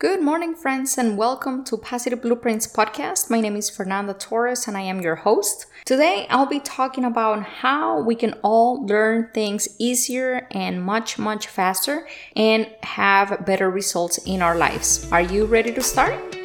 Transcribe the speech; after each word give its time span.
Good 0.00 0.22
morning, 0.22 0.54
friends, 0.54 0.96
and 0.96 1.18
welcome 1.18 1.62
to 1.64 1.76
Positive 1.76 2.22
Blueprints 2.22 2.66
podcast. 2.66 3.28
My 3.28 3.38
name 3.38 3.54
is 3.54 3.68
Fernanda 3.68 4.14
Torres, 4.14 4.66
and 4.66 4.74
I 4.74 4.80
am 4.80 5.02
your 5.02 5.16
host. 5.16 5.66
Today, 5.84 6.26
I'll 6.30 6.46
be 6.46 6.58
talking 6.58 7.04
about 7.04 7.42
how 7.42 8.00
we 8.00 8.14
can 8.14 8.32
all 8.42 8.86
learn 8.86 9.28
things 9.34 9.68
easier 9.78 10.48
and 10.52 10.82
much, 10.82 11.18
much 11.18 11.48
faster 11.48 12.08
and 12.34 12.66
have 12.82 13.44
better 13.44 13.68
results 13.68 14.16
in 14.24 14.40
our 14.40 14.56
lives. 14.56 15.06
Are 15.12 15.20
you 15.20 15.44
ready 15.44 15.70
to 15.74 15.82
start? 15.82 16.39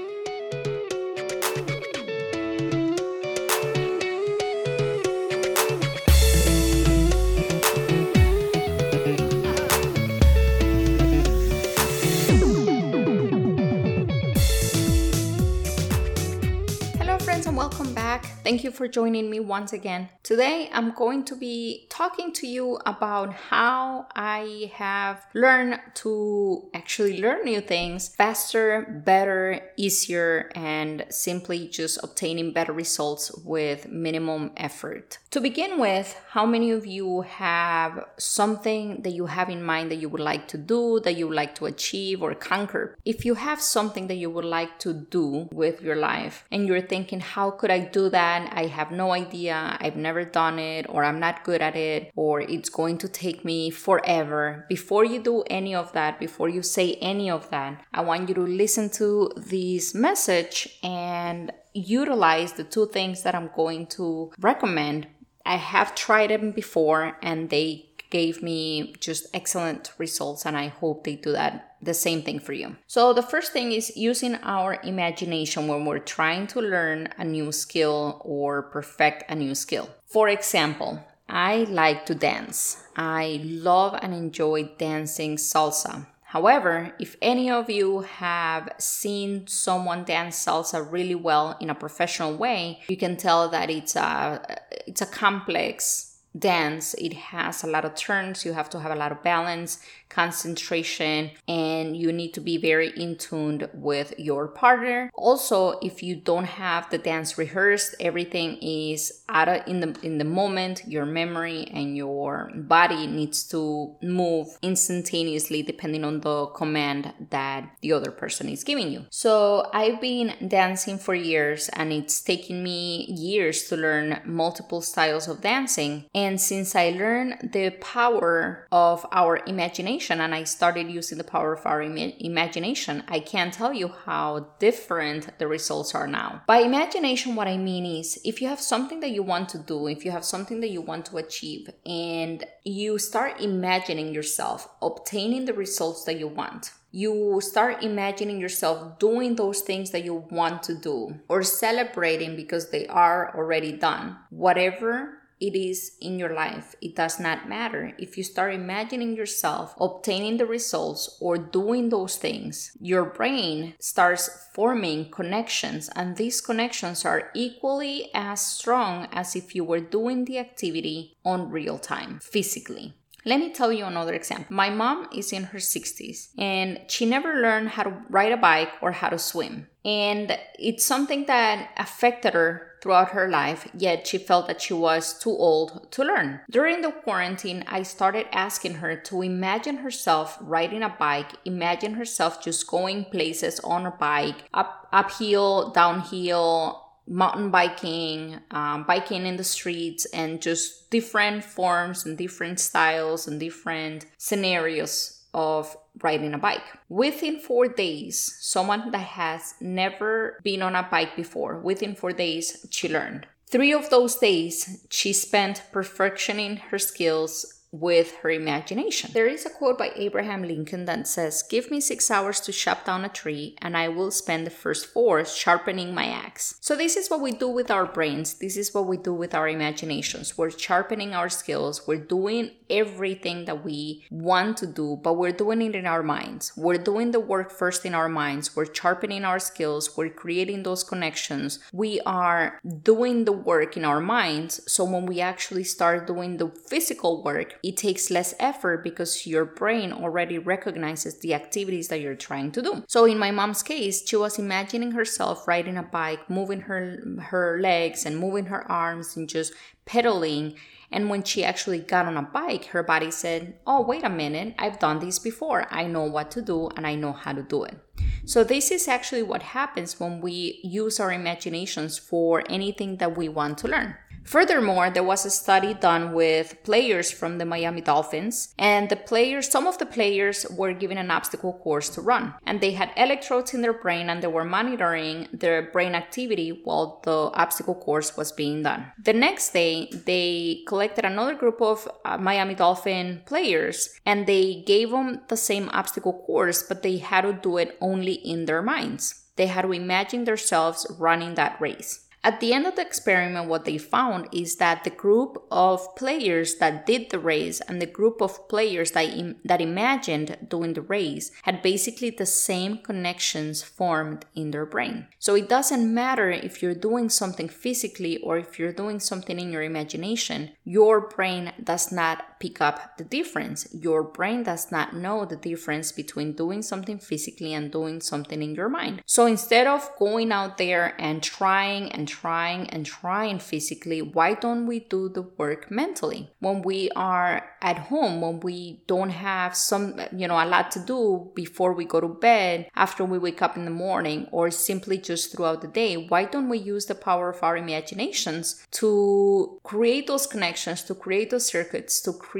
Thank 18.55 18.63
you 18.63 18.71
for 18.71 18.87
joining 18.87 19.29
me 19.29 19.41
once 19.41 19.73
again. 19.73 20.07
Today, 20.23 20.69
I'm 20.71 20.91
going 20.91 21.25
to 21.25 21.35
be 21.35 21.87
talking 21.89 22.31
to 22.31 22.47
you 22.47 22.79
about 22.85 23.33
how 23.33 24.07
I 24.15 24.71
have 24.75 25.27
learned 25.33 25.81
to 25.95 26.69
actually 26.73 27.21
learn 27.21 27.43
new 27.43 27.59
things 27.59 28.15
faster, 28.15 29.01
better, 29.05 29.59
easier, 29.75 30.49
and 30.55 31.05
simply 31.09 31.67
just 31.67 32.01
obtaining 32.01 32.53
better 32.53 32.71
results 32.71 33.29
with 33.43 33.89
minimum 33.89 34.51
effort. 34.55 35.17
To 35.31 35.41
begin 35.41 35.77
with, 35.77 36.17
how 36.29 36.45
many 36.45 36.71
of 36.71 36.85
you 36.85 37.23
have 37.23 38.05
something 38.17 39.01
that 39.01 39.11
you 39.11 39.25
have 39.25 39.49
in 39.49 39.61
mind 39.61 39.91
that 39.91 39.97
you 39.97 40.07
would 40.07 40.21
like 40.21 40.47
to 40.47 40.57
do, 40.57 41.01
that 41.01 41.17
you 41.17 41.27
would 41.27 41.35
like 41.35 41.55
to 41.55 41.65
achieve 41.65 42.23
or 42.23 42.33
conquer? 42.33 42.95
If 43.03 43.25
you 43.25 43.33
have 43.33 43.59
something 43.59 44.07
that 44.07 44.15
you 44.15 44.29
would 44.29 44.45
like 44.45 44.79
to 44.79 44.93
do 44.93 45.49
with 45.51 45.81
your 45.81 45.97
life 45.97 46.45
and 46.53 46.65
you're 46.65 46.79
thinking, 46.79 47.19
how 47.19 47.51
could 47.51 47.69
I 47.69 47.79
do 47.79 48.07
that? 48.11 48.44
I 48.51 48.67
have 48.67 48.91
no 48.91 49.11
idea, 49.11 49.77
I've 49.79 49.95
never 49.95 50.23
done 50.23 50.59
it, 50.59 50.85
or 50.89 51.03
I'm 51.03 51.19
not 51.19 51.43
good 51.43 51.61
at 51.61 51.75
it, 51.75 52.11
or 52.15 52.41
it's 52.41 52.69
going 52.69 52.97
to 52.99 53.07
take 53.07 53.43
me 53.45 53.69
forever. 53.69 54.65
Before 54.69 55.05
you 55.05 55.21
do 55.21 55.43
any 55.43 55.75
of 55.75 55.91
that, 55.93 56.19
before 56.19 56.49
you 56.49 56.61
say 56.61 56.93
any 56.95 57.29
of 57.29 57.49
that, 57.49 57.83
I 57.93 58.01
want 58.01 58.29
you 58.29 58.35
to 58.35 58.41
listen 58.41 58.89
to 58.91 59.31
this 59.35 59.93
message 59.93 60.79
and 60.83 61.51
utilize 61.73 62.53
the 62.53 62.63
two 62.63 62.87
things 62.87 63.23
that 63.23 63.35
I'm 63.35 63.49
going 63.55 63.87
to 63.87 64.31
recommend. 64.39 65.07
I 65.45 65.57
have 65.57 65.93
tried 65.93 66.31
them 66.31 66.51
before 66.51 67.17
and 67.21 67.49
they 67.49 67.84
gave 68.09 68.41
me 68.41 68.93
just 68.99 69.27
excellent 69.33 69.93
results 69.97 70.45
and 70.45 70.57
I 70.57 70.67
hope 70.67 71.03
they 71.03 71.15
do 71.15 71.31
that 71.31 71.75
the 71.81 71.93
same 71.93 72.23
thing 72.23 72.39
for 72.39 72.53
you. 72.53 72.75
So 72.87 73.13
the 73.13 73.21
first 73.21 73.53
thing 73.53 73.71
is 73.71 73.95
using 73.95 74.35
our 74.35 74.79
imagination 74.83 75.67
when 75.67 75.85
we're 75.85 75.99
trying 75.99 76.47
to 76.47 76.61
learn 76.61 77.09
a 77.17 77.23
new 77.23 77.51
skill 77.51 78.21
or 78.25 78.63
perfect 78.63 79.29
a 79.29 79.35
new 79.35 79.55
skill. 79.55 79.89
For 80.05 80.27
example, 80.29 80.99
I 81.29 81.65
like 81.69 82.05
to 82.07 82.15
dance. 82.15 82.83
I 82.95 83.41
love 83.43 83.97
and 84.01 84.13
enjoy 84.13 84.71
dancing 84.77 85.37
salsa. 85.37 86.07
However, 86.23 86.93
if 86.99 87.15
any 87.21 87.49
of 87.49 87.69
you 87.69 88.01
have 88.01 88.69
seen 88.77 89.47
someone 89.47 90.03
dance 90.03 90.43
salsa 90.43 90.85
really 90.91 91.15
well 91.15 91.55
in 91.61 91.69
a 91.69 91.75
professional 91.75 92.35
way, 92.35 92.81
you 92.89 92.97
can 92.97 93.15
tell 93.15 93.47
that 93.49 93.69
it's 93.69 93.95
a 93.95 94.57
it's 94.85 95.01
a 95.01 95.05
complex 95.05 96.14
dance 96.37 96.93
it 96.95 97.13
has 97.13 97.63
a 97.63 97.67
lot 97.67 97.85
of 97.85 97.95
turns 97.95 98.45
you 98.45 98.53
have 98.53 98.69
to 98.69 98.79
have 98.79 98.91
a 98.91 98.95
lot 98.95 99.11
of 99.11 99.23
balance 99.23 99.79
concentration 100.09 101.31
and 101.47 101.97
you 101.97 102.11
need 102.11 102.33
to 102.33 102.41
be 102.41 102.57
very 102.57 102.89
in 102.89 103.17
tuned 103.17 103.67
with 103.73 104.13
your 104.17 104.47
partner. 104.47 105.11
Also 105.13 105.79
if 105.79 106.03
you 106.03 106.15
don't 106.15 106.45
have 106.45 106.89
the 106.89 106.97
dance 106.97 107.37
rehearsed 107.37 107.95
everything 107.99 108.57
is 108.61 109.23
out 109.29 109.49
of 109.49 109.67
in 109.67 109.79
the 109.79 109.97
in 110.03 110.17
the 110.17 110.23
moment 110.23 110.83
your 110.87 111.05
memory 111.05 111.67
and 111.73 111.97
your 111.97 112.51
body 112.55 113.07
needs 113.07 113.43
to 113.43 113.95
move 114.01 114.47
instantaneously 114.61 115.63
depending 115.63 116.03
on 116.03 116.21
the 116.21 116.45
command 116.47 117.13
that 117.31 117.69
the 117.81 117.91
other 117.91 118.11
person 118.11 118.47
is 118.47 118.63
giving 118.63 118.91
you. 118.91 119.05
So 119.09 119.69
i've 119.73 119.99
been 119.99 120.33
dancing 120.47 120.97
for 120.97 121.15
years 121.15 121.69
and 121.69 121.91
it's 121.91 122.21
taken 122.21 122.63
me 122.63 123.05
years 123.09 123.63
to 123.69 123.75
learn 123.75 124.21
multiple 124.25 124.81
styles 124.81 125.27
of 125.27 125.41
dancing. 125.41 126.05
And 126.13 126.39
since 126.39 126.75
i 126.75 126.91
learned 126.91 127.51
the 127.53 127.71
power 127.81 128.67
of 128.71 129.05
our 129.11 129.41
imagination 129.47 129.94
imagination 129.95 130.21
and 130.21 130.35
I 130.35 130.43
started 130.43 130.91
using 130.91 131.17
the 131.17 131.23
power 131.23 131.53
of 131.53 131.65
our 131.65 131.81
Im- 131.81 132.13
imagination, 132.19 133.03
I 133.07 133.19
can't 133.19 133.53
tell 133.53 133.73
you 133.73 133.87
how 133.87 134.47
different 134.59 135.39
the 135.39 135.47
results 135.47 135.95
are 135.95 136.07
now. 136.07 136.41
By 136.47 136.59
imagination, 136.59 137.35
what 137.35 137.47
I 137.47 137.57
mean 137.57 137.85
is 137.85 138.19
if 138.25 138.41
you 138.41 138.49
have 138.49 138.59
something 138.59 138.99
that 138.99 139.11
you 139.11 139.23
want 139.23 139.49
to 139.49 139.57
do, 139.57 139.87
if 139.87 140.03
you 140.03 140.11
have 140.11 140.25
something 140.25 140.59
that 140.61 140.69
you 140.69 140.81
want 140.81 141.05
to 141.07 141.17
achieve, 141.17 141.69
and 141.85 142.43
you 142.63 142.97
start 142.99 143.39
imagining 143.39 144.13
yourself 144.13 144.67
obtaining 144.81 145.45
the 145.45 145.53
results 145.53 146.03
that 146.05 146.19
you 146.19 146.27
want, 146.27 146.71
you 146.91 147.39
start 147.41 147.83
imagining 147.83 148.39
yourself 148.39 148.99
doing 148.99 149.35
those 149.35 149.61
things 149.61 149.91
that 149.91 150.05
you 150.05 150.25
want 150.31 150.63
to 150.63 150.75
do 150.75 151.13
or 151.27 151.43
celebrating 151.43 152.35
because 152.35 152.69
they 152.69 152.87
are 152.87 153.35
already 153.35 153.73
done. 153.73 154.15
Whatever 154.29 155.19
it 155.39 155.55
is 155.55 155.97
in 156.01 156.17
your 156.19 156.33
life. 156.33 156.75
It 156.81 156.95
does 156.95 157.19
not 157.19 157.49
matter. 157.49 157.93
If 157.97 158.17
you 158.17 158.23
start 158.23 158.53
imagining 158.53 159.15
yourself 159.15 159.75
obtaining 159.79 160.37
the 160.37 160.45
results 160.45 161.17
or 161.19 161.37
doing 161.37 161.89
those 161.89 162.15
things, 162.15 162.75
your 162.79 163.05
brain 163.05 163.75
starts 163.79 164.29
forming 164.53 165.11
connections, 165.11 165.89
and 165.95 166.15
these 166.15 166.41
connections 166.41 167.05
are 167.05 167.31
equally 167.33 168.09
as 168.13 168.41
strong 168.41 169.07
as 169.11 169.35
if 169.35 169.55
you 169.55 169.63
were 169.63 169.79
doing 169.79 170.25
the 170.25 170.39
activity 170.39 171.17
on 171.25 171.51
real 171.51 171.77
time 171.77 172.19
physically. 172.21 172.93
Let 173.27 173.39
me 173.39 173.51
tell 173.51 173.73
you 173.73 173.85
another 173.85 174.13
example. 174.13 174.55
My 174.55 174.69
mom 174.69 175.09
is 175.11 175.33
in 175.33 175.45
her 175.45 175.57
60s 175.57 176.29
and 176.37 176.79
she 176.87 177.07
never 177.07 177.41
learned 177.41 177.69
how 177.69 177.81
to 177.81 177.97
ride 178.07 178.31
a 178.31 178.37
bike 178.37 178.69
or 178.83 178.91
how 178.91 179.09
to 179.09 179.17
swim. 179.17 179.67
And 179.83 180.37
it's 180.59 180.85
something 180.85 181.25
that 181.25 181.71
affected 181.75 182.35
her 182.35 182.74
throughout 182.85 183.13
her 183.13 183.27
life, 183.27 183.67
yet 183.75 184.05
she 184.05 184.19
felt 184.19 184.45
that 184.45 184.61
she 184.61 184.73
was 184.73 185.17
too 185.17 185.31
old 185.31 185.91
to 185.91 186.03
learn. 186.03 186.39
During 186.51 186.81
the 186.81 186.91
quarantine, 186.91 187.63
I 187.65 187.81
started 187.81 188.27
asking 188.31 188.75
her 188.75 188.95
to 188.95 189.23
imagine 189.23 189.77
herself 189.77 190.37
riding 190.39 190.83
a 190.83 190.89
bike, 190.89 191.31
imagine 191.45 191.95
herself 191.95 192.43
just 192.43 192.67
going 192.67 193.05
places 193.05 193.59
on 193.61 193.87
a 193.87 193.91
bike, 193.91 194.43
up 194.53 194.87
uphill, 194.93 195.71
downhill, 195.71 196.83
mountain 197.07 197.49
biking, 197.49 198.39
um, 198.51 198.83
biking 198.83 199.25
in 199.25 199.37
the 199.37 199.43
streets, 199.43 200.05
and 200.13 200.39
just 200.39 200.91
different 200.91 201.43
forms 201.43 202.05
and 202.05 202.19
different 202.19 202.59
styles 202.59 203.27
and 203.27 203.39
different 203.39 204.05
scenarios 204.19 205.24
of 205.35 205.77
riding 206.01 206.33
a 206.33 206.37
bike. 206.39 206.63
Within 206.89 207.39
four 207.39 207.67
days, 207.67 208.37
someone 208.39 208.89
that 208.91 208.97
has 208.99 209.53
never 209.59 210.39
been 210.43 210.63
on 210.63 210.75
a 210.75 210.87
bike 210.89 211.15
before, 211.15 211.59
within 211.59 211.93
four 211.93 212.13
days, 212.13 212.65
she 212.71 212.89
learned. 212.89 213.27
Three 213.47 213.73
of 213.73 213.89
those 213.89 214.15
days, 214.15 214.85
she 214.89 215.13
spent 215.13 215.61
perfectioning 215.71 216.57
her 216.69 216.79
skills 216.79 217.54
with 217.79 218.15
her 218.21 218.31
imagination. 218.31 219.11
There 219.13 219.27
is 219.27 219.45
a 219.45 219.49
quote 219.49 219.77
by 219.77 219.91
Abraham 219.95 220.43
Lincoln 220.43 220.85
that 220.85 221.07
says, 221.07 221.43
Give 221.43 221.69
me 221.69 221.81
six 221.81 222.09
hours 222.09 222.39
to 222.41 222.51
chop 222.51 222.85
down 222.85 223.03
a 223.03 223.09
tree, 223.09 223.55
and 223.61 223.75
I 223.75 223.89
will 223.89 224.11
spend 224.11 224.45
the 224.45 224.51
first 224.51 224.85
four 224.87 225.25
sharpening 225.25 225.93
my 225.93 226.05
axe. 226.05 226.55
So, 226.61 226.75
this 226.75 226.95
is 226.95 227.09
what 227.09 227.21
we 227.21 227.31
do 227.31 227.49
with 227.49 227.69
our 227.69 227.85
brains. 227.85 228.35
This 228.35 228.55
is 228.55 228.73
what 228.73 228.87
we 228.87 228.97
do 228.97 229.13
with 229.13 229.35
our 229.35 229.49
imaginations. 229.49 230.37
We're 230.37 230.51
sharpening 230.51 231.13
our 231.13 231.29
skills. 231.29 231.85
We're 231.87 231.97
doing 231.97 232.51
everything 232.69 233.45
that 233.45 233.63
we 233.63 234.05
want 234.09 234.57
to 234.57 234.67
do, 234.67 234.99
but 235.03 235.13
we're 235.13 235.31
doing 235.31 235.61
it 235.61 235.75
in 235.75 235.85
our 235.85 236.03
minds. 236.03 236.53
We're 236.55 236.77
doing 236.77 237.11
the 237.11 237.19
work 237.19 237.51
first 237.51 237.85
in 237.85 237.93
our 237.93 238.09
minds. 238.09 238.55
We're 238.55 238.73
sharpening 238.73 239.25
our 239.25 239.39
skills. 239.39 239.97
We're 239.97 240.09
creating 240.09 240.63
those 240.63 240.83
connections. 240.83 241.59
We 241.73 241.99
are 242.05 242.59
doing 242.83 243.25
the 243.25 243.33
work 243.33 243.75
in 243.75 243.83
our 243.83 243.99
minds. 243.99 244.61
So, 244.71 244.85
when 244.85 245.05
we 245.05 245.19
actually 245.19 245.65
start 245.65 246.07
doing 246.07 246.37
the 246.37 246.49
physical 246.49 247.23
work, 247.23 247.59
it 247.65 247.77
takes 247.77 248.11
less 248.11 248.35
effort 248.39 248.83
because 248.83 249.25
your 249.25 249.43
brain 249.43 249.91
already 249.91 250.37
recognizes 250.37 251.17
the 251.17 251.33
activities 251.33 251.87
that 251.87 251.99
you're 251.99 252.13
trying 252.13 252.51
to 252.51 252.61
do. 252.61 252.83
So 252.87 253.05
in 253.05 253.17
my 253.17 253.31
mom's 253.31 253.63
case, 253.63 254.07
she 254.07 254.15
was 254.15 254.37
imagining 254.37 254.91
herself 254.91 255.47
riding 255.47 255.75
a 255.75 255.81
bike, 255.81 256.29
moving 256.29 256.61
her 256.61 256.99
her 257.31 257.59
legs 257.59 258.05
and 258.05 258.19
moving 258.19 258.45
her 258.45 258.71
arms 258.71 259.17
and 259.17 259.27
just 259.27 259.51
pedaling. 259.87 260.53
And 260.91 261.09
when 261.09 261.23
she 261.23 261.43
actually 261.43 261.79
got 261.79 262.05
on 262.05 262.17
a 262.17 262.21
bike, 262.21 262.65
her 262.65 262.83
body 262.83 263.09
said, 263.09 263.55
Oh, 263.65 263.81
wait 263.81 264.03
a 264.03 264.11
minute, 264.11 264.53
I've 264.59 264.77
done 264.77 264.99
this 264.99 265.17
before. 265.17 265.65
I 265.71 265.87
know 265.87 266.03
what 266.03 266.29
to 266.31 266.43
do 266.43 266.69
and 266.77 266.85
I 266.85 266.93
know 266.93 267.13
how 267.13 267.33
to 267.33 267.41
do 267.41 267.63
it. 267.63 267.79
So, 268.25 268.43
this 268.43 268.69
is 268.69 268.87
actually 268.87 269.23
what 269.23 269.41
happens 269.41 269.99
when 269.99 270.21
we 270.21 270.59
use 270.63 270.99
our 270.99 271.11
imaginations 271.11 271.97
for 271.97 272.43
anything 272.47 272.97
that 272.97 273.17
we 273.17 273.27
want 273.27 273.57
to 273.59 273.67
learn. 273.67 273.95
Furthermore, 274.25 274.89
there 274.89 275.03
was 275.03 275.23
a 275.23 275.29
study 275.29 275.75
done 275.75 276.11
with 276.11 276.63
players 276.63 277.11
from 277.11 277.37
the 277.37 277.45
Miami 277.45 277.81
Dolphins, 277.81 278.53
and 278.57 278.89
the 278.89 278.95
players, 278.95 279.47
some 279.47 279.67
of 279.67 279.77
the 279.77 279.85
players 279.85 280.47
were 280.49 280.73
given 280.73 280.97
an 280.97 281.11
obstacle 281.11 281.53
course 281.53 281.89
to 281.89 282.01
run, 282.01 282.33
and 282.43 282.59
they 282.59 282.71
had 282.71 282.89
electrodes 282.97 283.53
in 283.53 283.61
their 283.61 283.73
brain 283.73 284.09
and 284.09 284.23
they 284.23 284.27
were 284.27 284.43
monitoring 284.43 285.27
their 285.31 285.71
brain 285.71 285.93
activity 285.93 286.61
while 286.63 287.01
the 287.03 287.11
obstacle 287.11 287.75
course 287.75 288.17
was 288.17 288.31
being 288.31 288.63
done. 288.63 288.91
The 289.01 289.13
next 289.13 289.51
day, 289.51 289.89
they 289.91 290.63
collected 290.67 291.05
another 291.05 291.35
group 291.35 291.61
of 291.61 291.87
uh, 292.03 292.17
Miami 292.17 292.55
Dolphin 292.55 293.21
players 293.25 293.89
and 294.05 294.25
they 294.25 294.63
gave 294.65 294.89
them 294.89 295.21
the 295.27 295.37
same 295.37 295.69
obstacle 295.69 296.23
course, 296.25 296.63
but 296.63 296.81
they 296.81 296.97
had 296.97 297.21
to 297.21 297.33
do 297.33 297.57
it 297.57 297.77
only 297.79 298.13
in 298.13 298.45
their 298.45 298.63
minds. 298.63 299.21
They 299.35 299.47
had 299.47 299.63
to 299.63 299.73
imagine 299.73 300.23
themselves 300.23 300.87
running 300.97 301.35
that 301.35 301.59
race. 301.59 302.04
At 302.25 302.39
the 302.39 302.53
end 302.53 302.65
of 302.65 302.75
the 302.75 302.81
experiment, 302.81 303.47
what 303.47 303.65
they 303.65 303.77
found 303.77 304.29
is 304.33 304.55
that 304.55 304.83
the 304.83 304.89
group 304.89 305.45
of 305.51 305.95
players 305.95 306.55
that 306.55 306.87
did 306.87 307.11
the 307.11 307.19
race 307.19 307.61
and 307.61 307.79
the 307.79 307.85
group 307.85 308.19
of 308.19 308.49
players 308.49 308.91
that, 308.91 309.15
Im- 309.15 309.35
that 309.45 309.61
imagined 309.61 310.35
doing 310.49 310.73
the 310.73 310.81
race 310.81 311.29
had 311.43 311.61
basically 311.61 312.09
the 312.09 312.25
same 312.25 312.79
connections 312.79 313.61
formed 313.61 314.25
in 314.33 314.49
their 314.49 314.65
brain. 314.65 315.05
So 315.19 315.35
it 315.35 315.47
doesn't 315.47 315.93
matter 315.93 316.31
if 316.31 316.63
you're 316.63 316.73
doing 316.73 317.11
something 317.11 317.47
physically 317.47 318.17
or 318.17 318.39
if 318.39 318.57
you're 318.57 318.73
doing 318.73 318.99
something 318.99 319.39
in 319.39 319.51
your 319.51 319.61
imagination, 319.61 320.49
your 320.63 321.07
brain 321.07 321.53
does 321.63 321.91
not 321.91 322.34
pick 322.45 322.61
up 322.61 322.97
the 322.97 323.03
difference. 323.03 323.67
Your 323.73 324.03
brain 324.03 324.43
does 324.43 324.71
not 324.71 324.95
know 324.95 325.25
the 325.25 325.35
difference 325.35 325.91
between 325.91 326.33
doing 326.33 326.61
something 326.61 326.99
physically 326.99 327.53
and 327.53 327.71
doing 327.71 328.01
something 328.01 328.41
in 328.41 328.53
your 328.53 328.69
mind. 328.69 329.01
So 329.05 329.25
instead 329.25 329.65
of 329.67 329.89
going 329.97 330.31
out 330.31 330.57
there 330.57 330.93
and 330.99 331.23
trying 331.23 331.91
and 331.91 332.07
trying 332.07 332.69
and 332.69 332.85
trying 332.85 333.39
physically, 333.39 334.01
why 334.01 334.35
don't 334.35 334.67
we 334.67 334.81
do 334.81 335.09
the 335.09 335.23
work 335.23 335.71
mentally? 335.71 336.29
When 336.39 336.61
we 336.61 336.91
are 336.95 337.43
at 337.61 337.79
home, 337.89 338.21
when 338.21 338.39
we 338.41 338.83
don't 338.85 339.09
have 339.09 339.55
some, 339.55 339.99
you 340.15 340.27
know, 340.27 340.35
a 340.35 340.45
lot 340.45 340.69
to 340.71 340.79
do 340.79 341.31
before 341.33 341.73
we 341.73 341.85
go 341.85 341.99
to 341.99 342.07
bed, 342.07 342.69
after 342.75 343.03
we 343.03 343.17
wake 343.17 343.41
up 343.41 343.57
in 343.57 343.65
the 343.65 343.71
morning, 343.71 344.27
or 344.31 344.51
simply 344.51 344.99
just 344.99 345.31
throughout 345.31 345.61
the 345.61 345.67
day, 345.67 345.95
why 345.95 346.25
don't 346.25 346.49
we 346.49 346.59
use 346.59 346.85
the 346.85 346.93
power 346.93 347.29
of 347.29 347.41
our 347.41 347.57
imaginations 347.57 348.63
to 348.69 349.59
create 349.63 350.05
those 350.05 350.27
connections, 350.27 350.83
to 350.83 350.93
create 350.93 351.31
those 351.31 351.47
circuits, 351.47 352.01
to 352.01 352.13
create 352.13 352.34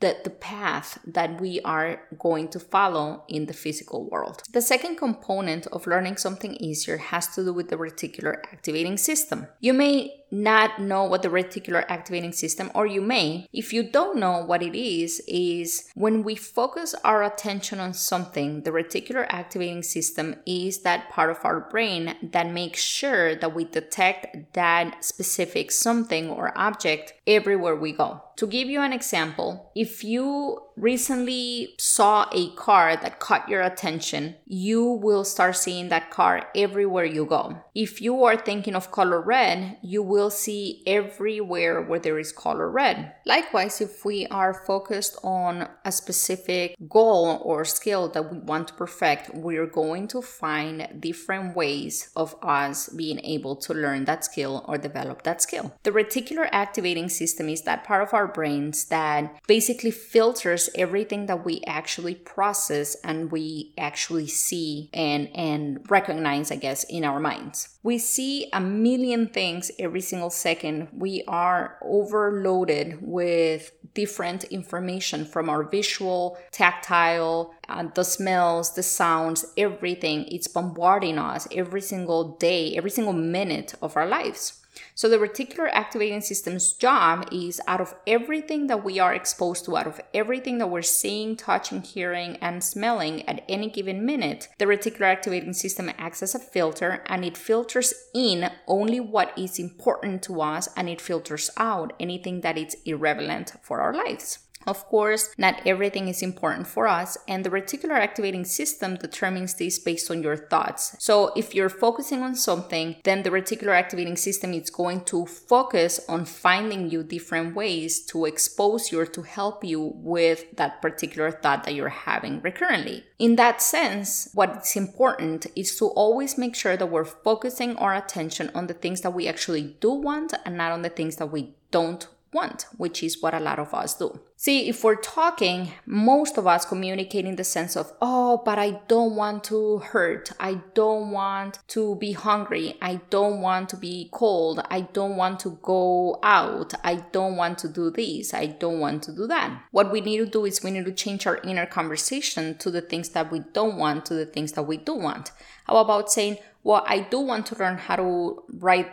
the, 0.00 0.16
the 0.24 0.30
path 0.30 0.98
that 1.06 1.40
we 1.40 1.60
are 1.62 2.02
going 2.18 2.48
to 2.48 2.60
follow 2.60 3.24
in 3.28 3.46
the 3.46 3.52
physical 3.52 4.08
world? 4.08 4.42
The 4.52 4.62
second 4.62 4.96
component 4.96 5.66
of 5.68 5.86
learning 5.86 6.18
something 6.18 6.54
easier 6.56 6.98
has 6.98 7.28
to 7.34 7.44
do 7.44 7.52
with 7.52 7.68
the 7.68 7.76
reticular 7.76 8.38
activating 8.52 8.96
system. 8.96 9.46
You 9.60 9.72
may 9.72 10.19
not 10.30 10.80
know 10.80 11.04
what 11.04 11.22
the 11.22 11.28
reticular 11.28 11.84
activating 11.88 12.32
system 12.32 12.70
or 12.74 12.86
you 12.86 13.00
may 13.00 13.46
if 13.52 13.72
you 13.72 13.82
don't 13.82 14.18
know 14.18 14.44
what 14.44 14.62
it 14.62 14.74
is 14.74 15.20
is 15.26 15.88
when 15.94 16.22
we 16.22 16.34
focus 16.34 16.94
our 17.04 17.22
attention 17.22 17.80
on 17.80 17.92
something 17.92 18.62
the 18.62 18.70
reticular 18.70 19.26
activating 19.30 19.82
system 19.82 20.36
is 20.46 20.82
that 20.82 21.08
part 21.10 21.30
of 21.30 21.38
our 21.44 21.60
brain 21.60 22.14
that 22.22 22.50
makes 22.50 22.82
sure 22.82 23.34
that 23.34 23.54
we 23.54 23.64
detect 23.64 24.54
that 24.54 25.04
specific 25.04 25.70
something 25.70 26.28
or 26.28 26.56
object 26.58 27.14
everywhere 27.26 27.76
we 27.76 27.92
go. 27.92 28.22
To 28.36 28.46
give 28.46 28.68
you 28.68 28.80
an 28.80 28.92
example 28.92 29.70
if 29.74 30.02
you 30.04 30.60
recently 30.76 31.74
saw 31.78 32.26
a 32.32 32.50
car 32.54 32.96
that 32.96 33.20
caught 33.20 33.48
your 33.48 33.62
attention 33.62 34.34
you 34.46 34.84
will 34.84 35.24
start 35.24 35.56
seeing 35.56 35.88
that 35.88 36.10
car 36.10 36.48
everywhere 36.54 37.04
you 37.04 37.24
go. 37.26 37.56
If 37.74 38.00
you 38.00 38.24
are 38.24 38.36
thinking 38.36 38.74
of 38.74 38.90
color 38.90 39.20
red 39.20 39.78
you 39.82 40.02
will 40.02 40.19
will 40.20 40.30
see 40.30 40.82
everywhere 40.86 41.80
where 41.80 41.98
there 41.98 42.18
is 42.18 42.30
color 42.30 42.68
red. 42.70 43.12
Likewise, 43.24 43.80
if 43.80 44.04
we 44.04 44.26
are 44.26 44.52
focused 44.52 45.16
on 45.24 45.66
a 45.84 45.92
specific 45.92 46.76
goal 46.88 47.40
or 47.42 47.64
skill 47.64 48.08
that 48.10 48.30
we 48.30 48.38
want 48.38 48.68
to 48.68 48.74
perfect, 48.74 49.34
we're 49.34 49.66
going 49.66 50.06
to 50.08 50.20
find 50.20 50.88
different 51.00 51.56
ways 51.56 52.10
of 52.16 52.36
us 52.42 52.90
being 52.90 53.20
able 53.24 53.56
to 53.56 53.72
learn 53.72 54.04
that 54.04 54.24
skill 54.24 54.62
or 54.68 54.76
develop 54.76 55.22
that 55.22 55.40
skill. 55.40 55.72
The 55.84 55.92
reticular 55.92 56.48
activating 56.52 57.08
system 57.08 57.48
is 57.48 57.62
that 57.62 57.84
part 57.84 58.02
of 58.02 58.12
our 58.12 58.28
brains 58.28 58.84
that 58.86 59.40
basically 59.46 59.90
filters 59.90 60.68
everything 60.74 61.26
that 61.26 61.44
we 61.46 61.62
actually 61.66 62.14
process 62.14 62.94
and 63.02 63.32
we 63.32 63.72
actually 63.78 64.26
see 64.26 64.90
and 64.92 65.28
and 65.34 65.90
recognize, 65.90 66.50
I 66.50 66.56
guess, 66.56 66.84
in 66.84 67.04
our 67.04 67.20
minds. 67.20 67.78
We 67.82 67.96
see 67.96 68.48
a 68.52 68.60
million 68.60 69.28
things 69.28 69.70
every 69.78 70.02
single 70.02 70.28
second. 70.28 70.88
We 70.92 71.24
are 71.26 71.78
overloaded 71.82 72.98
with 73.00 73.72
different 73.94 74.44
information 74.44 75.24
from 75.24 75.48
our 75.48 75.64
visual, 75.64 76.36
tactile, 76.52 77.54
uh, 77.68 77.84
the 77.94 78.04
smells, 78.04 78.74
the 78.74 78.82
sounds, 78.82 79.46
everything. 79.56 80.26
It's 80.28 80.46
bombarding 80.46 81.18
us 81.18 81.48
every 81.52 81.80
single 81.80 82.36
day, 82.36 82.76
every 82.76 82.90
single 82.90 83.14
minute 83.14 83.74
of 83.80 83.96
our 83.96 84.06
lives. 84.06 84.59
So 84.94 85.08
the 85.08 85.18
reticular 85.18 85.68
activating 85.72 86.20
system's 86.20 86.72
job 86.72 87.28
is 87.32 87.60
out 87.66 87.80
of 87.80 87.94
everything 88.06 88.66
that 88.66 88.84
we 88.84 88.98
are 88.98 89.14
exposed 89.14 89.64
to, 89.64 89.76
out 89.76 89.86
of 89.86 90.00
everything 90.12 90.58
that 90.58 90.68
we're 90.68 90.82
seeing, 90.82 91.36
touching, 91.36 91.82
hearing, 91.82 92.36
and 92.36 92.62
smelling 92.62 93.28
at 93.28 93.44
any 93.48 93.70
given 93.70 94.04
minute, 94.04 94.48
the 94.58 94.66
reticular 94.66 95.12
activating 95.12 95.52
system 95.52 95.90
acts 95.98 96.22
as 96.22 96.34
a 96.34 96.38
filter 96.38 97.02
and 97.06 97.24
it 97.24 97.36
filters 97.36 97.94
in 98.14 98.50
only 98.66 99.00
what 99.00 99.36
is 99.38 99.58
important 99.58 100.22
to 100.24 100.40
us 100.40 100.68
and 100.76 100.88
it 100.88 101.00
filters 101.00 101.50
out 101.56 101.92
anything 101.98 102.40
that 102.40 102.58
is 102.58 102.76
irrelevant 102.84 103.54
for 103.62 103.80
our 103.80 103.94
lives. 103.94 104.49
Of 104.66 104.86
course, 104.86 105.34
not 105.38 105.66
everything 105.66 106.08
is 106.08 106.22
important 106.22 106.66
for 106.66 106.86
us, 106.86 107.16
and 107.26 107.44
the 107.44 107.50
reticular 107.50 107.98
activating 107.98 108.44
system 108.44 108.96
determines 108.96 109.54
this 109.54 109.78
based 109.78 110.10
on 110.10 110.22
your 110.22 110.36
thoughts. 110.36 110.96
So, 110.98 111.32
if 111.34 111.54
you're 111.54 111.70
focusing 111.70 112.22
on 112.22 112.34
something, 112.34 112.96
then 113.04 113.22
the 113.22 113.30
reticular 113.30 113.74
activating 113.74 114.16
system 114.16 114.52
is 114.52 114.68
going 114.68 115.04
to 115.04 115.24
focus 115.26 116.00
on 116.08 116.24
finding 116.26 116.90
you 116.90 117.02
different 117.02 117.54
ways 117.54 118.04
to 118.06 118.26
expose 118.26 118.92
you 118.92 119.00
or 119.00 119.06
to 119.06 119.22
help 119.22 119.64
you 119.64 119.92
with 119.96 120.44
that 120.56 120.82
particular 120.82 121.30
thought 121.30 121.64
that 121.64 121.74
you're 121.74 121.88
having 121.88 122.40
recurrently. 122.42 123.04
In 123.18 123.36
that 123.36 123.62
sense, 123.62 124.28
what's 124.34 124.76
important 124.76 125.46
is 125.56 125.76
to 125.78 125.86
always 125.86 126.36
make 126.36 126.54
sure 126.54 126.76
that 126.76 126.86
we're 126.86 127.04
focusing 127.04 127.76
our 127.76 127.94
attention 127.94 128.50
on 128.54 128.66
the 128.66 128.74
things 128.74 129.00
that 129.00 129.14
we 129.14 129.26
actually 129.26 129.76
do 129.80 129.90
want 129.92 130.34
and 130.44 130.56
not 130.56 130.72
on 130.72 130.82
the 130.82 130.88
things 130.90 131.16
that 131.16 131.26
we 131.26 131.54
don't 131.70 132.08
want, 132.32 132.66
which 132.76 133.02
is 133.02 133.20
what 133.20 133.34
a 133.34 133.40
lot 133.40 133.58
of 133.58 133.74
us 133.74 133.94
do. 133.94 134.20
See, 134.36 134.68
if 134.68 134.82
we're 134.82 134.96
talking, 134.96 135.72
most 135.84 136.38
of 136.38 136.46
us 136.46 136.64
communicate 136.64 137.26
in 137.26 137.36
the 137.36 137.44
sense 137.44 137.76
of, 137.76 137.92
oh, 138.00 138.40
but 138.44 138.58
I 138.58 138.80
don't 138.88 139.14
want 139.14 139.44
to 139.44 139.78
hurt. 139.78 140.32
I 140.40 140.60
don't 140.74 141.10
want 141.10 141.58
to 141.68 141.96
be 141.96 142.12
hungry. 142.12 142.76
I 142.80 143.00
don't 143.10 143.40
want 143.42 143.68
to 143.70 143.76
be 143.76 144.08
cold. 144.12 144.60
I 144.70 144.82
don't 144.82 145.16
want 145.16 145.40
to 145.40 145.58
go 145.62 146.18
out. 146.22 146.72
I 146.82 147.04
don't 147.12 147.36
want 147.36 147.58
to 147.58 147.68
do 147.68 147.90
this. 147.90 148.32
I 148.32 148.46
don't 148.46 148.80
want 148.80 149.02
to 149.04 149.12
do 149.12 149.26
that. 149.26 149.62
What 149.72 149.92
we 149.92 150.00
need 150.00 150.18
to 150.18 150.26
do 150.26 150.46
is 150.46 150.62
we 150.62 150.70
need 150.70 150.86
to 150.86 150.92
change 150.92 151.26
our 151.26 151.38
inner 151.38 151.66
conversation 151.66 152.56
to 152.58 152.70
the 152.70 152.80
things 152.80 153.10
that 153.10 153.30
we 153.30 153.40
don't 153.52 153.76
want 153.76 154.06
to 154.06 154.14
the 154.14 154.26
things 154.26 154.52
that 154.52 154.62
we 154.62 154.78
do 154.78 154.94
want. 154.94 155.32
How 155.64 155.76
about 155.76 156.10
saying, 156.10 156.38
well, 156.62 156.84
I 156.86 157.00
do 157.00 157.20
want 157.20 157.46
to 157.46 157.58
learn 157.58 157.78
how 157.78 157.96
to 157.96 158.42
ride 158.58 158.90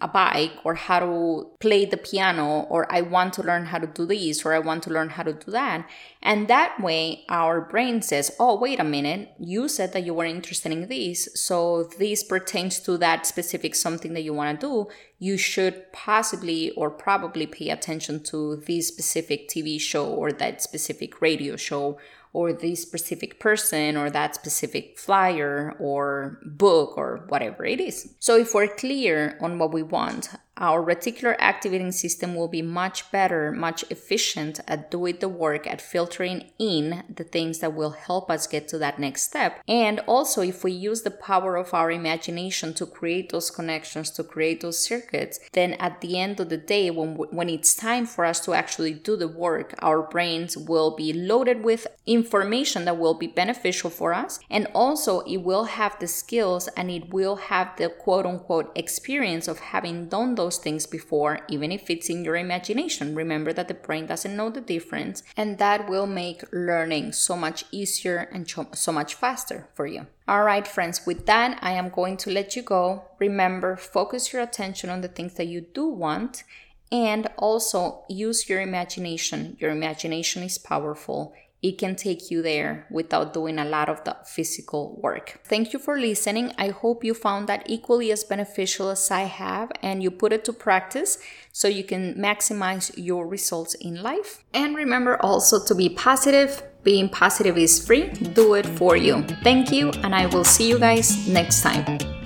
a 0.00 0.06
bike 0.06 0.52
or 0.62 0.76
how 0.76 1.00
to 1.00 1.50
play 1.58 1.84
the 1.84 1.96
piano, 1.96 2.60
or 2.70 2.90
I 2.92 3.00
want 3.00 3.34
to 3.34 3.42
learn 3.42 3.66
how 3.66 3.78
to 3.78 3.88
do 3.88 4.06
this, 4.06 4.44
or 4.44 4.52
I 4.52 4.60
want 4.60 4.84
to 4.84 4.90
learn 4.90 5.10
how 5.10 5.24
to 5.24 5.32
do 5.32 5.50
that. 5.50 5.88
And 6.22 6.46
that 6.46 6.80
way, 6.80 7.24
our 7.28 7.60
brain 7.60 8.02
says, 8.02 8.30
Oh, 8.38 8.56
wait 8.56 8.78
a 8.78 8.84
minute, 8.84 9.32
you 9.40 9.66
said 9.66 9.92
that 9.94 10.04
you 10.04 10.14
were 10.14 10.26
interested 10.26 10.70
in 10.70 10.86
this. 10.86 11.28
So 11.34 11.90
this 11.98 12.22
pertains 12.22 12.78
to 12.80 12.96
that 12.98 13.26
specific 13.26 13.74
something 13.74 14.12
that 14.14 14.22
you 14.22 14.32
want 14.32 14.60
to 14.60 14.66
do. 14.66 14.90
You 15.18 15.36
should 15.36 15.92
possibly 15.92 16.70
or 16.70 16.88
probably 16.88 17.48
pay 17.48 17.70
attention 17.70 18.22
to 18.24 18.62
this 18.64 18.86
specific 18.86 19.48
TV 19.48 19.80
show 19.80 20.06
or 20.06 20.30
that 20.30 20.62
specific 20.62 21.20
radio 21.20 21.56
show 21.56 21.98
or 22.38 22.52
this 22.52 22.80
specific 22.80 23.40
person 23.40 23.96
or 23.96 24.08
that 24.10 24.32
specific 24.32 24.96
flyer 24.96 25.74
or 25.80 26.38
book 26.44 26.96
or 26.96 27.24
whatever 27.26 27.64
it 27.64 27.80
is. 27.80 28.14
So, 28.20 28.36
if 28.36 28.54
we're 28.54 28.68
clear 28.68 29.36
on 29.40 29.58
what 29.58 29.72
we 29.72 29.82
want, 29.82 30.30
our 30.58 30.84
reticular 30.84 31.36
activating 31.38 31.92
system 31.92 32.34
will 32.34 32.48
be 32.48 32.62
much 32.62 33.10
better, 33.10 33.52
much 33.52 33.84
efficient 33.90 34.60
at 34.66 34.90
doing 34.90 35.16
the 35.20 35.28
work 35.28 35.66
at 35.66 35.80
filtering 35.80 36.50
in 36.58 37.04
the 37.14 37.24
things 37.24 37.60
that 37.60 37.74
will 37.74 37.90
help 37.90 38.30
us 38.30 38.46
get 38.46 38.68
to 38.68 38.78
that 38.78 38.98
next 38.98 39.22
step. 39.22 39.60
And 39.68 40.00
also, 40.00 40.42
if 40.42 40.64
we 40.64 40.72
use 40.72 41.02
the 41.02 41.10
power 41.10 41.56
of 41.56 41.72
our 41.72 41.90
imagination 41.90 42.74
to 42.74 42.86
create 42.86 43.30
those 43.30 43.50
connections, 43.50 44.10
to 44.12 44.24
create 44.24 44.60
those 44.60 44.78
circuits, 44.84 45.38
then 45.52 45.74
at 45.74 46.00
the 46.00 46.18
end 46.18 46.40
of 46.40 46.48
the 46.48 46.56
day, 46.56 46.90
when, 46.90 47.14
when 47.14 47.48
it's 47.48 47.74
time 47.74 48.06
for 48.06 48.24
us 48.24 48.40
to 48.40 48.54
actually 48.54 48.94
do 48.94 49.16
the 49.16 49.28
work, 49.28 49.74
our 49.80 50.02
brains 50.02 50.56
will 50.56 50.96
be 50.96 51.12
loaded 51.12 51.62
with 51.62 51.86
information 52.06 52.84
that 52.84 52.98
will 52.98 53.14
be 53.14 53.26
beneficial 53.26 53.90
for 53.90 54.12
us. 54.12 54.40
And 54.50 54.66
also, 54.74 55.20
it 55.20 55.38
will 55.38 55.64
have 55.64 55.98
the 55.98 56.08
skills 56.08 56.68
and 56.76 56.90
it 56.90 57.12
will 57.12 57.36
have 57.36 57.76
the 57.76 57.88
quote 57.88 58.26
unquote 58.26 58.72
experience 58.74 59.46
of 59.46 59.58
having 59.58 60.08
done 60.08 60.34
those 60.34 60.47
those 60.48 60.56
things 60.56 60.86
before, 60.86 61.40
even 61.50 61.70
if 61.70 61.90
it's 61.90 62.08
in 62.08 62.24
your 62.24 62.36
imagination. 62.36 63.14
Remember 63.14 63.52
that 63.52 63.68
the 63.68 63.74
brain 63.74 64.06
doesn't 64.06 64.34
know 64.34 64.48
the 64.48 64.62
difference, 64.62 65.22
and 65.36 65.58
that 65.58 65.90
will 65.90 66.06
make 66.06 66.42
learning 66.52 67.12
so 67.12 67.36
much 67.36 67.64
easier 67.70 68.16
and 68.32 68.48
so 68.72 68.92
much 68.92 69.14
faster 69.14 69.68
for 69.74 69.86
you. 69.86 70.06
All 70.26 70.44
right, 70.44 70.66
friends, 70.66 71.06
with 71.06 71.26
that, 71.26 71.58
I 71.60 71.72
am 71.72 71.90
going 71.90 72.16
to 72.18 72.30
let 72.30 72.56
you 72.56 72.62
go. 72.62 73.04
Remember, 73.18 73.76
focus 73.76 74.32
your 74.32 74.40
attention 74.40 74.88
on 74.88 75.02
the 75.02 75.08
things 75.08 75.34
that 75.34 75.48
you 75.48 75.60
do 75.60 75.86
want 75.86 76.44
and 76.90 77.26
also 77.36 78.04
use 78.08 78.48
your 78.48 78.62
imagination. 78.62 79.58
Your 79.60 79.70
imagination 79.70 80.42
is 80.42 80.56
powerful 80.56 81.34
it 81.62 81.78
can 81.78 81.96
take 81.96 82.30
you 82.30 82.40
there 82.42 82.86
without 82.90 83.34
doing 83.34 83.58
a 83.58 83.64
lot 83.64 83.88
of 83.88 84.04
the 84.04 84.16
physical 84.24 84.98
work. 85.02 85.40
Thank 85.44 85.72
you 85.72 85.78
for 85.78 85.98
listening. 85.98 86.52
I 86.56 86.68
hope 86.68 87.02
you 87.02 87.14
found 87.14 87.48
that 87.48 87.64
equally 87.66 88.12
as 88.12 88.24
beneficial 88.24 88.90
as 88.90 89.10
I 89.10 89.22
have 89.22 89.72
and 89.82 90.02
you 90.02 90.10
put 90.10 90.32
it 90.32 90.44
to 90.44 90.52
practice 90.52 91.18
so 91.52 91.66
you 91.66 91.82
can 91.82 92.14
maximize 92.14 92.92
your 92.96 93.26
results 93.26 93.74
in 93.74 94.02
life. 94.02 94.44
And 94.54 94.76
remember 94.76 95.20
also 95.20 95.64
to 95.64 95.74
be 95.74 95.88
positive. 95.88 96.62
Being 96.84 97.08
positive 97.08 97.58
is 97.58 97.84
free. 97.84 98.08
Do 98.08 98.54
it 98.54 98.64
for 98.64 98.96
you. 98.96 99.22
Thank 99.42 99.72
you, 99.72 99.90
and 100.04 100.14
I 100.14 100.26
will 100.26 100.44
see 100.44 100.68
you 100.68 100.78
guys 100.78 101.28
next 101.28 101.60
time. 101.62 102.17